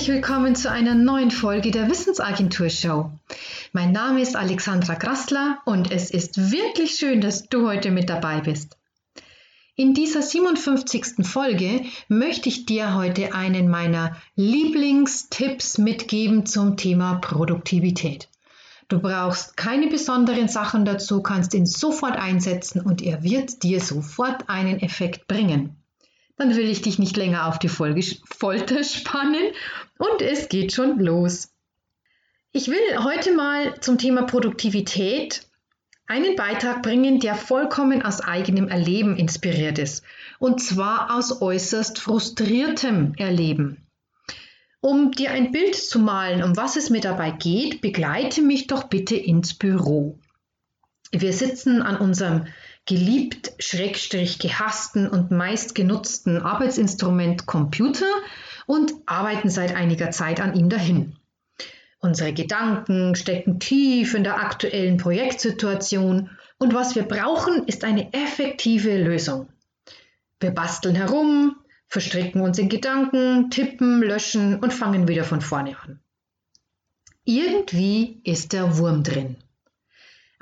[0.00, 3.10] herzlich willkommen zu einer neuen Folge der Wissensagentur Show.
[3.74, 8.40] Mein Name ist Alexandra Grassler und es ist wirklich schön, dass du heute mit dabei
[8.40, 8.78] bist.
[9.76, 11.16] In dieser 57.
[11.26, 18.30] Folge möchte ich dir heute einen meiner Lieblingstipps mitgeben zum Thema Produktivität.
[18.88, 24.48] Du brauchst keine besonderen Sachen dazu, kannst ihn sofort einsetzen und er wird dir sofort
[24.48, 25.76] einen Effekt bringen
[26.40, 29.52] dann will ich dich nicht länger auf die Folge Folter spannen
[29.98, 31.52] und es geht schon los.
[32.50, 35.46] Ich will heute mal zum Thema Produktivität
[36.06, 40.02] einen Beitrag bringen, der vollkommen aus eigenem Erleben inspiriert ist.
[40.38, 43.86] Und zwar aus äußerst frustriertem Erleben.
[44.80, 48.84] Um dir ein Bild zu malen, um was es mir dabei geht, begleite mich doch
[48.84, 50.18] bitte ins Büro.
[51.12, 52.46] Wir sitzen an unserem
[52.90, 58.10] geliebt, schrägstrich gehassten und meist genutzten Arbeitsinstrument Computer
[58.66, 61.14] und arbeiten seit einiger Zeit an ihm dahin.
[62.00, 69.00] Unsere Gedanken stecken tief in der aktuellen Projektsituation und was wir brauchen, ist eine effektive
[69.00, 69.48] Lösung.
[70.40, 71.54] Wir basteln herum,
[71.86, 76.00] verstricken uns in Gedanken, tippen, löschen und fangen wieder von vorne an.
[77.24, 79.36] Irgendwie ist der Wurm drin.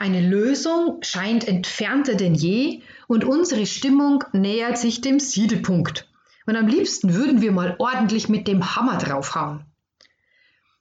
[0.00, 6.08] Eine Lösung scheint entfernter denn je und unsere Stimmung nähert sich dem Siedepunkt.
[6.46, 9.66] Und am liebsten würden wir mal ordentlich mit dem Hammer draufhauen.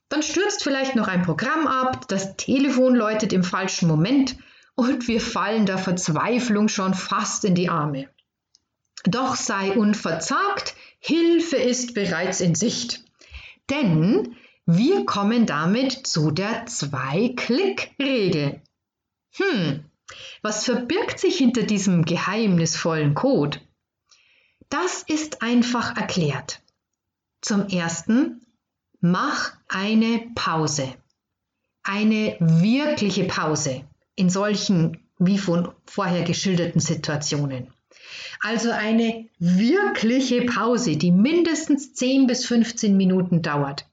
[0.08, 4.36] Dann stürzt vielleicht noch ein Programm ab, das Telefon läutet im falschen Moment
[4.76, 8.08] und wir fallen der Verzweiflung schon fast in die Arme.
[9.02, 13.04] Doch sei unverzagt, Hilfe ist bereits in Sicht.
[13.68, 18.62] Denn wir kommen damit zu der Zwei-Klick-Regel.
[19.38, 19.84] Hm,
[20.42, 23.60] was verbirgt sich hinter diesem geheimnisvollen Code?
[24.68, 26.60] Das ist einfach erklärt.
[27.40, 28.46] Zum ersten,
[29.00, 30.94] mach eine Pause.
[31.82, 33.84] Eine wirkliche Pause
[34.16, 37.72] in solchen wie von vorher geschilderten Situationen.
[38.40, 43.88] Also eine wirkliche Pause, die mindestens 10 bis 15 Minuten dauert.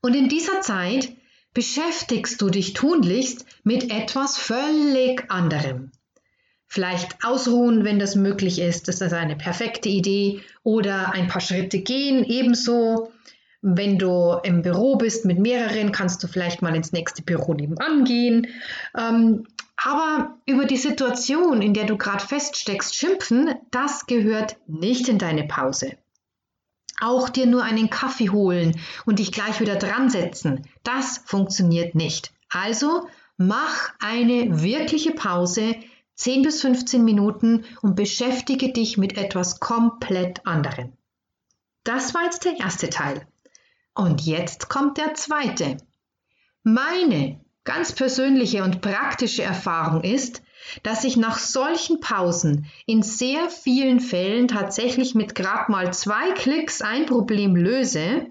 [0.00, 1.12] Und in dieser Zeit
[1.54, 5.92] beschäftigst du dich tunlichst mit etwas völlig anderem.
[6.66, 10.40] Vielleicht ausruhen, wenn das möglich ist, das ist eine perfekte Idee.
[10.62, 13.12] Oder ein paar Schritte gehen, ebenso.
[13.60, 18.04] Wenn du im Büro bist mit mehreren, kannst du vielleicht mal ins nächste Büro nebenan
[18.04, 18.46] gehen.
[18.98, 19.46] Ähm,
[19.76, 25.44] aber über die Situation, in der du gerade feststeckst, schimpfen, das gehört nicht in deine
[25.44, 25.98] Pause.
[27.02, 32.32] Auch dir nur einen Kaffee holen und dich gleich wieder dran setzen, das funktioniert nicht.
[32.48, 35.74] Also mach eine wirkliche Pause,
[36.14, 40.92] 10 bis 15 Minuten und beschäftige dich mit etwas komplett anderem.
[41.82, 43.26] Das war jetzt der erste Teil.
[43.94, 45.78] Und jetzt kommt der zweite.
[46.62, 50.40] Meine ganz persönliche und praktische Erfahrung ist,
[50.82, 56.82] dass ich nach solchen Pausen in sehr vielen Fällen tatsächlich mit gerade mal zwei Klicks
[56.82, 58.26] ein Problem löse,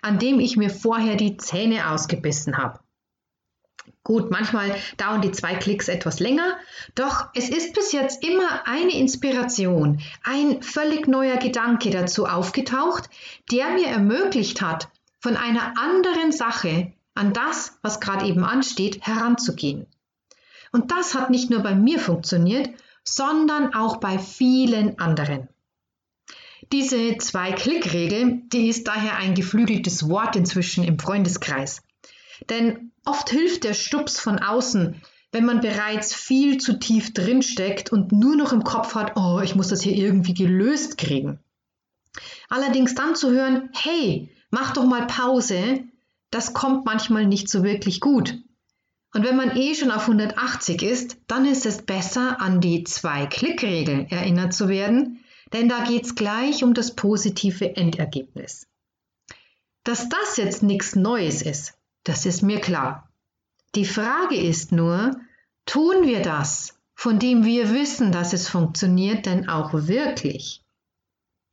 [0.00, 2.80] an dem ich mir vorher die Zähne ausgebissen habe.
[4.04, 6.58] Gut, manchmal dauern die zwei Klicks etwas länger,
[6.96, 13.08] doch es ist bis jetzt immer eine Inspiration, ein völlig neuer Gedanke dazu aufgetaucht,
[13.52, 14.88] der mir ermöglicht hat,
[15.20, 19.86] von einer anderen Sache an das, was gerade eben ansteht, heranzugehen.
[20.72, 22.70] Und das hat nicht nur bei mir funktioniert,
[23.04, 25.48] sondern auch bei vielen anderen.
[26.72, 31.82] Diese Zwei-Klick-Regel, die ist daher ein geflügeltes Wort inzwischen im Freundeskreis.
[32.48, 35.02] Denn oft hilft der Stups von außen,
[35.32, 39.54] wenn man bereits viel zu tief drinsteckt und nur noch im Kopf hat, oh, ich
[39.54, 41.40] muss das hier irgendwie gelöst kriegen.
[42.48, 45.84] Allerdings dann zu hören, hey, mach doch mal Pause,
[46.30, 48.38] das kommt manchmal nicht so wirklich gut.
[49.14, 54.06] Und wenn man eh schon auf 180 ist, dann ist es besser, an die Zwei-Klick-Regel
[54.08, 55.22] erinnert zu werden,
[55.52, 58.66] denn da geht es gleich um das positive Endergebnis.
[59.84, 61.74] Dass das jetzt nichts Neues ist,
[62.04, 63.10] das ist mir klar.
[63.74, 65.20] Die Frage ist nur,
[65.66, 70.62] tun wir das, von dem wir wissen, dass es funktioniert, denn auch wirklich?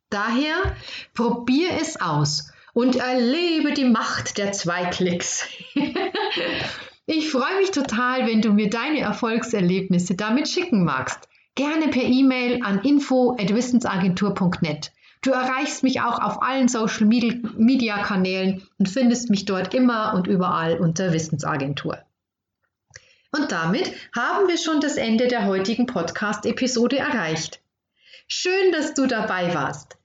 [0.09, 0.75] Daher
[1.13, 5.45] probier es aus und erlebe die Macht der zwei Klicks.
[7.11, 11.27] Ich freue mich total, wenn du mir deine Erfolgserlebnisse damit schicken magst.
[11.55, 14.91] Gerne per E-Mail an info@wissensagentur.net.
[15.23, 20.27] Du erreichst mich auch auf allen Social Media Kanälen und findest mich dort immer und
[20.27, 21.97] überall unter Wissensagentur.
[23.31, 27.59] Und damit haben wir schon das Ende der heutigen Podcast-Episode erreicht.
[28.27, 29.97] Schön, dass du dabei warst.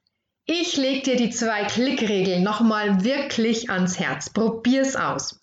[0.46, 4.30] Ich leg dir die zwei Klickregeln nochmal wirklich ans Herz.
[4.30, 5.38] Probier's aus.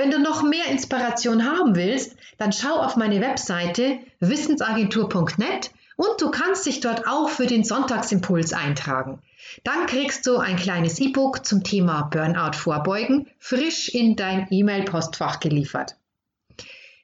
[0.00, 6.30] Wenn du noch mehr Inspiration haben willst, dann schau auf meine Webseite wissensagentur.net und du
[6.30, 9.18] kannst dich dort auch für den Sonntagsimpuls eintragen.
[9.62, 15.96] Dann kriegst du ein kleines E-Book zum Thema Burnout vorbeugen frisch in dein E-Mail-Postfach geliefert.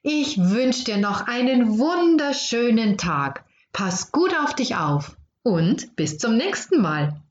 [0.01, 3.43] Ich wünsche dir noch einen wunderschönen Tag.
[3.73, 7.21] Pass gut auf dich auf und bis zum nächsten Mal.